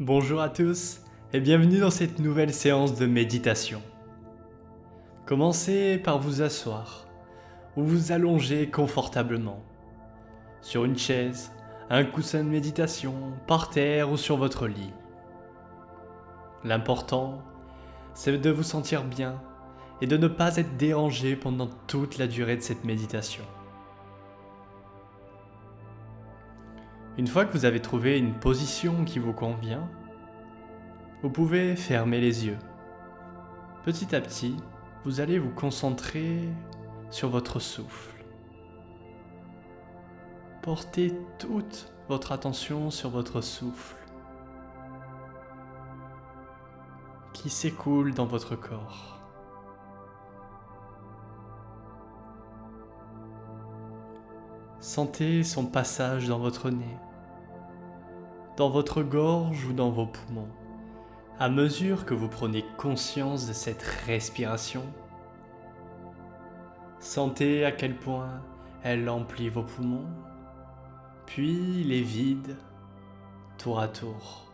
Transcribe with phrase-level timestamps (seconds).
[0.00, 3.80] Bonjour à tous et bienvenue dans cette nouvelle séance de méditation.
[5.24, 7.06] Commencez par vous asseoir
[7.76, 9.62] ou vous allonger confortablement
[10.62, 11.52] sur une chaise,
[11.90, 13.14] un coussin de méditation,
[13.46, 14.92] par terre ou sur votre lit.
[16.64, 17.42] L'important,
[18.14, 19.40] c'est de vous sentir bien
[20.00, 23.44] et de ne pas être dérangé pendant toute la durée de cette méditation.
[27.16, 29.88] Une fois que vous avez trouvé une position qui vous convient,
[31.22, 32.58] vous pouvez fermer les yeux.
[33.84, 34.56] Petit à petit,
[35.04, 36.40] vous allez vous concentrer
[37.10, 38.24] sur votre souffle.
[40.62, 43.96] Portez toute votre attention sur votre souffle
[47.32, 49.20] qui s'écoule dans votre corps.
[54.80, 56.96] Sentez son passage dans votre nez,
[58.56, 60.48] dans votre gorge ou dans vos poumons.
[61.38, 64.84] À mesure que vous prenez conscience de cette respiration,
[67.00, 68.40] sentez à quel point
[68.82, 70.06] elle emplit vos poumons,
[71.26, 72.56] puis les vide
[73.58, 74.44] tour à tour.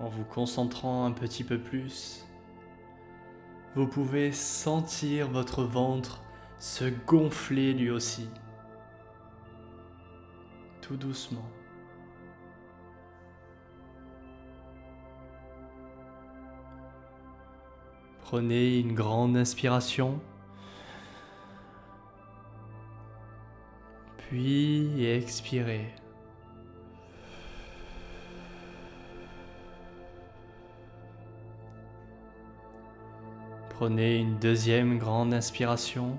[0.00, 2.26] En vous concentrant un petit peu plus,
[3.74, 6.22] vous pouvez sentir votre ventre
[6.58, 8.28] se gonfler lui aussi,
[10.82, 11.48] tout doucement.
[18.20, 20.20] Prenez une grande inspiration,
[24.16, 25.94] puis expirez.
[33.70, 36.18] Prenez une deuxième grande inspiration.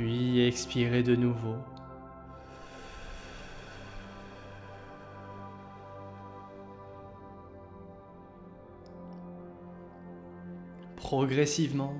[0.00, 1.56] Puis expirez de nouveau.
[10.96, 11.92] Progressivement,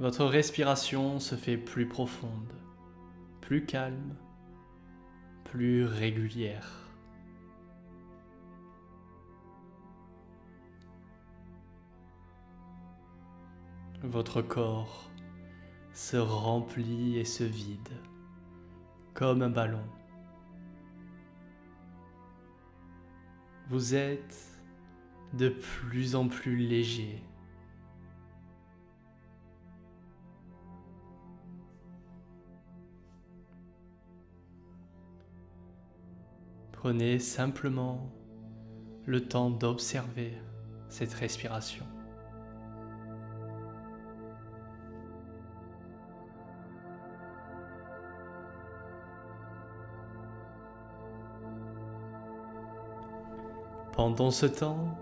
[0.00, 2.52] votre respiration se fait plus profonde,
[3.40, 4.16] plus calme,
[5.44, 6.90] plus régulière.
[14.02, 15.12] Votre corps
[15.96, 17.88] se remplit et se vide
[19.14, 19.82] comme un ballon.
[23.70, 24.60] Vous êtes
[25.32, 27.22] de plus en plus léger.
[36.72, 38.12] Prenez simplement
[39.06, 40.34] le temps d'observer
[40.90, 41.86] cette respiration.
[53.96, 54.94] Pendant ce temps,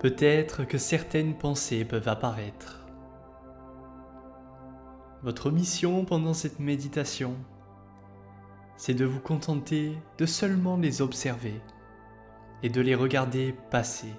[0.00, 2.84] peut-être que certaines pensées peuvent apparaître.
[5.22, 7.36] Votre mission pendant cette méditation,
[8.76, 11.60] c'est de vous contenter de seulement les observer
[12.64, 14.12] et de les regarder passer.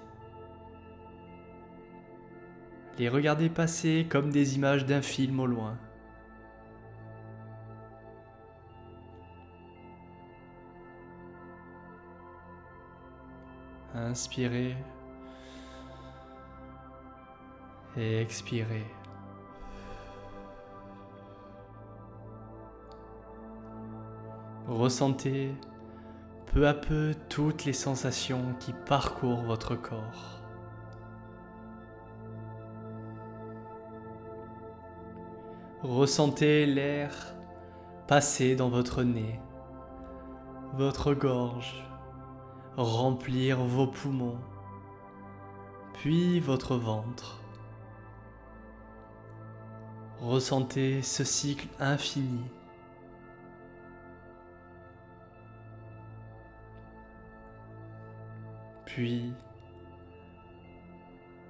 [2.99, 5.77] Les regarder passer comme des images d'un film au loin.
[14.07, 14.77] Inspirez
[17.97, 18.85] et expirez.
[24.67, 25.53] Ressentez
[26.47, 30.39] peu à peu toutes les sensations qui parcourent votre corps.
[35.81, 37.11] Ressentez l'air
[38.07, 39.39] passer dans votre nez,
[40.73, 41.85] votre gorge,
[42.79, 44.39] remplir vos poumons,
[45.95, 47.41] puis votre ventre.
[50.21, 52.41] Ressentez ce cycle infini.
[58.85, 59.33] Puis,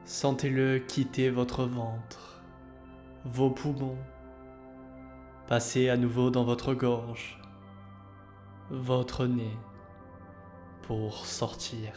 [0.06, 2.42] sentez-le quitter votre ventre,
[3.26, 4.00] vos poumons,
[5.48, 7.40] passer à nouveau dans votre gorge,
[8.72, 9.58] votre nez
[10.90, 11.94] pour sortir.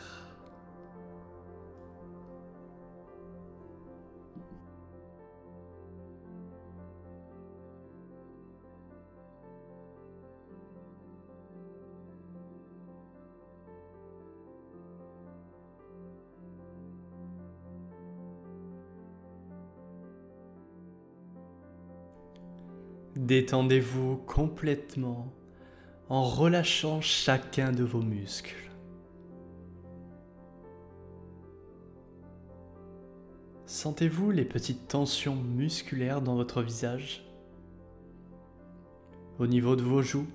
[23.17, 25.33] Détendez-vous complètement
[26.11, 28.72] en relâchant chacun de vos muscles.
[33.83, 37.25] Sentez-vous les petites tensions musculaires dans votre visage
[39.41, 40.29] Au niveau de vos joues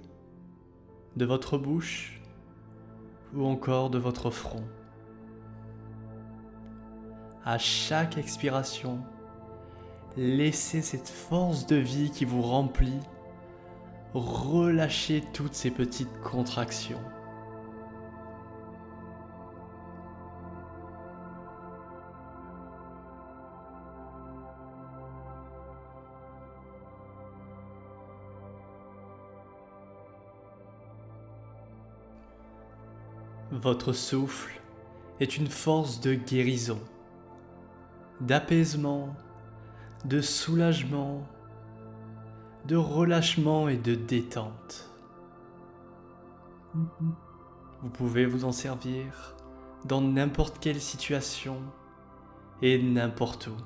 [1.15, 2.19] De votre bouche
[3.33, 4.65] Ou encore de votre front
[7.45, 8.99] À chaque expiration,
[10.17, 12.99] laissez cette force de vie qui vous remplit
[14.13, 16.99] relâcher toutes ces petites contractions.
[33.61, 34.61] Votre souffle
[35.19, 36.79] est une force de guérison,
[38.21, 39.15] d'apaisement,
[40.05, 41.27] de soulagement,
[42.65, 44.91] de relâchement et de détente.
[47.81, 49.35] Vous pouvez vous en servir
[49.85, 51.57] dans n'importe quelle situation
[52.61, 53.57] et n'importe où.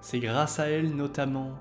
[0.00, 1.58] C'est grâce à elle notamment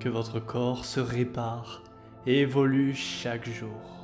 [0.00, 1.84] que votre corps se répare
[2.26, 4.03] et évolue chaque jour.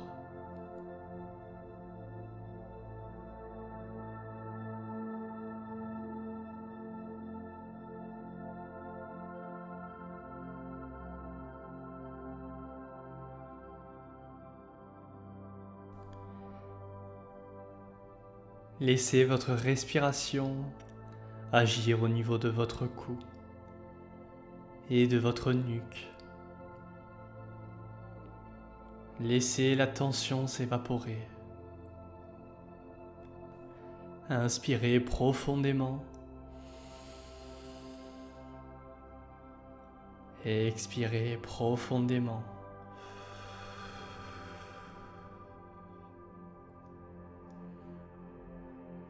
[18.81, 20.55] Laissez votre respiration
[21.53, 23.15] agir au niveau de votre cou
[24.89, 26.09] et de votre nuque.
[29.19, 31.19] Laissez la tension s'évaporer.
[34.29, 36.03] Inspirez profondément.
[40.43, 42.41] expirez profondément.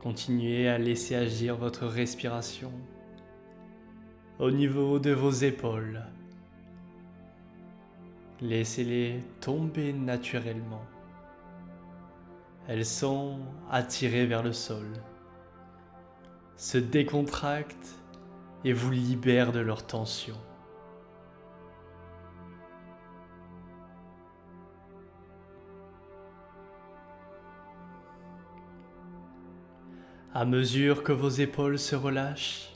[0.01, 2.71] Continuez à laisser agir votre respiration
[4.39, 6.01] au niveau de vos épaules.
[8.42, 10.81] Laissez-les tomber naturellement.
[12.68, 13.38] Elles sont
[13.69, 14.88] attirées vers le sol,
[16.56, 18.01] se décontractent
[18.65, 20.38] et vous libèrent de leur tension.
[30.33, 32.72] À mesure que vos épaules se relâchent,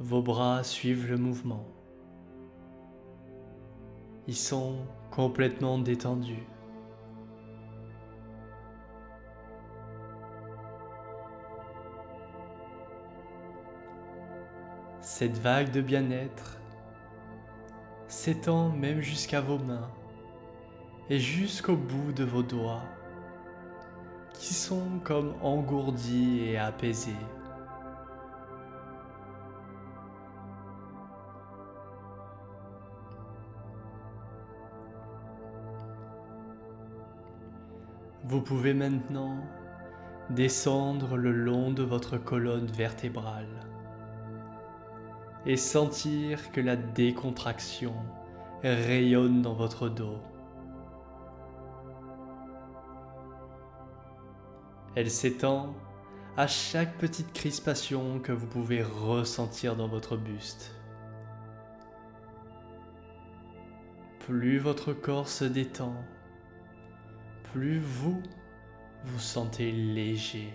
[0.00, 1.64] vos bras suivent le mouvement.
[4.26, 4.78] Ils sont
[5.12, 6.48] complètement détendus.
[15.00, 16.58] Cette vague de bien-être
[18.08, 19.92] s'étend même jusqu'à vos mains
[21.08, 22.82] et jusqu'au bout de vos doigts
[24.40, 27.12] qui sont comme engourdis et apaisés.
[38.24, 39.36] Vous pouvez maintenant
[40.30, 43.66] descendre le long de votre colonne vertébrale
[45.44, 47.92] et sentir que la décontraction
[48.62, 50.29] rayonne dans votre dos.
[54.96, 55.74] Elle s'étend
[56.36, 60.74] à chaque petite crispation que vous pouvez ressentir dans votre buste.
[64.20, 65.94] Plus votre corps se détend,
[67.52, 68.22] plus vous
[69.04, 70.52] vous sentez léger.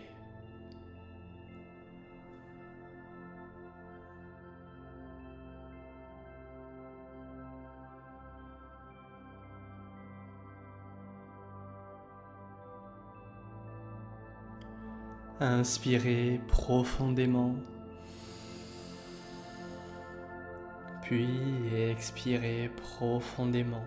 [15.42, 17.56] Inspirez profondément.
[21.02, 21.28] Puis
[21.76, 23.84] expirez profondément.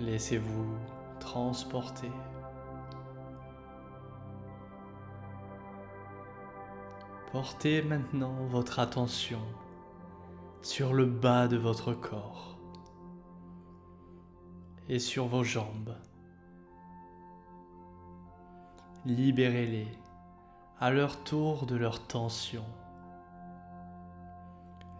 [0.00, 0.76] Laissez-vous
[1.20, 2.10] transporter.
[7.30, 9.40] Portez maintenant votre attention
[10.62, 12.51] sur le bas de votre corps
[14.92, 15.96] et sur vos jambes.
[19.04, 19.88] Libérez-les
[20.78, 22.64] à leur tour de leur tension.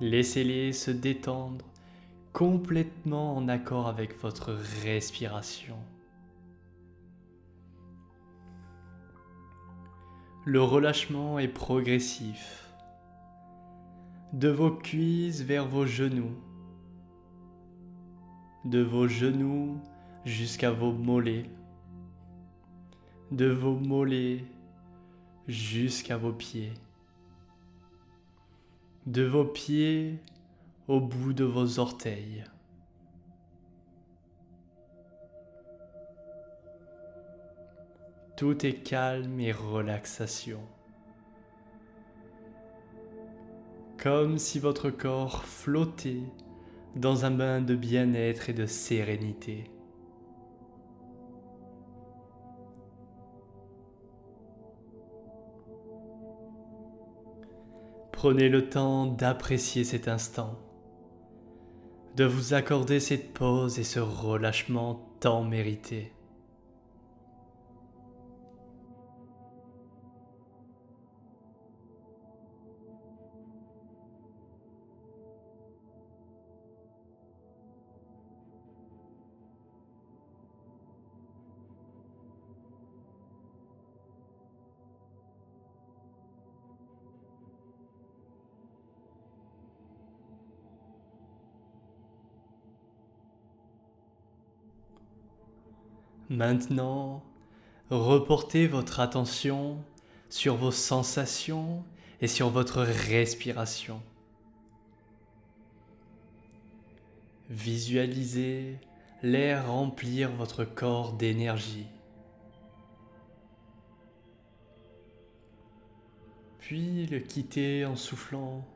[0.01, 1.65] Laissez-les se détendre
[2.33, 5.77] complètement en accord avec votre respiration.
[10.45, 12.67] le relâchement est progressif.
[14.33, 16.35] De vos cuisses vers vos genoux.
[18.65, 19.81] De vos genoux
[20.25, 21.51] jusqu'à vos mollets.
[23.33, 24.45] De vos mollets
[25.49, 26.73] jusqu'à vos pieds.
[29.07, 30.21] De vos pieds
[30.87, 32.45] au bout de vos orteils.
[38.37, 40.61] Tout est calme et relaxation.
[43.99, 46.23] Comme si votre corps flottait
[46.97, 49.71] dans un bain de bien-être et de sérénité.
[58.13, 60.59] Prenez le temps d'apprécier cet instant,
[62.15, 66.13] de vous accorder cette pause et ce relâchement tant mérité.
[96.33, 97.23] Maintenant,
[97.91, 99.77] reportez votre attention
[100.31, 101.85] sur vos sensations
[102.23, 104.01] et sur votre respiration.
[107.51, 108.79] Visualisez
[109.23, 111.87] l'air remplir votre corps d'énergie.
[116.61, 118.67] Puis le quitter en soufflant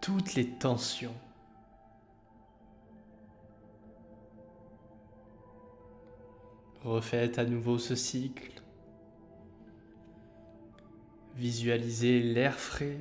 [0.00, 1.14] toutes les tensions.
[6.84, 8.52] Refaites à nouveau ce cycle.
[11.34, 12.98] Visualisez l'air frais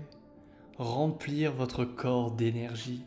[0.78, 3.06] remplir votre corps d'énergie.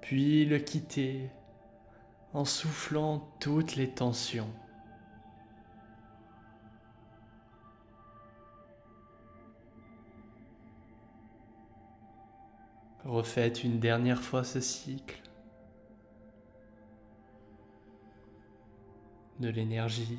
[0.00, 1.30] Puis le quitter
[2.32, 4.50] en soufflant toutes les tensions.
[13.04, 15.29] Refaites une dernière fois ce cycle.
[19.40, 20.18] De l'énergie,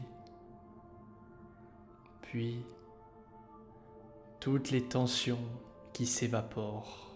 [2.22, 2.66] puis
[4.40, 5.38] toutes les tensions
[5.94, 7.08] qui s'évaporent.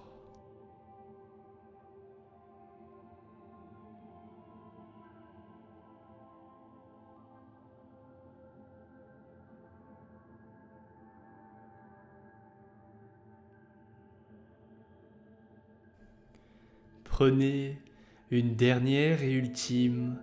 [17.04, 17.82] Prenez
[18.30, 20.20] une dernière et ultime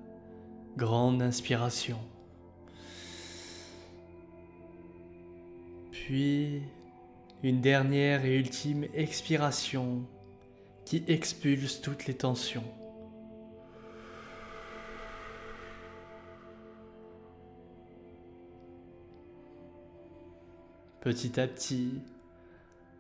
[0.77, 1.99] Grande inspiration.
[5.91, 6.63] Puis
[7.43, 10.07] une dernière et ultime expiration
[10.85, 12.65] qui expulse toutes les tensions.
[21.01, 22.01] Petit à petit,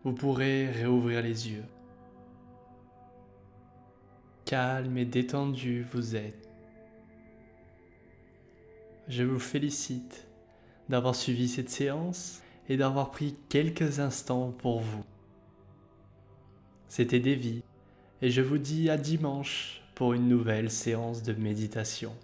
[0.03, 1.65] vous pourrez réouvrir les yeux.
[4.45, 6.42] Calme et détendu vous êtes.
[9.09, 10.29] Je vous félicite
[10.89, 15.05] d'avoir suivi cette séance et d'avoir pris quelques instants pour vous.
[16.89, 17.63] C'était Davy
[18.21, 22.15] et je vous dis à dimanche pour une nouvelle séance de méditation.